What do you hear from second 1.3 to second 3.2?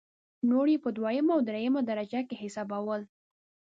او درېمه درجه کې حسابول.